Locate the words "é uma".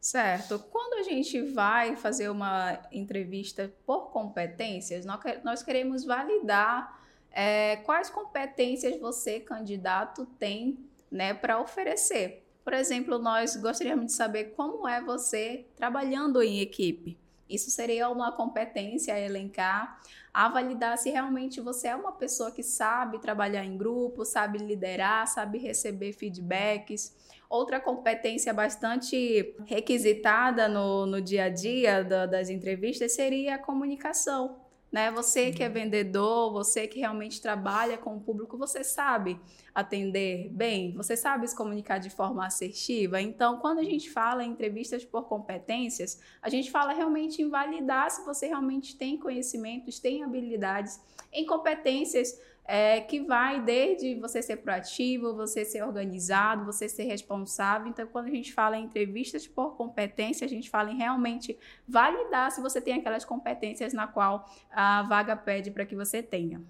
21.88-22.12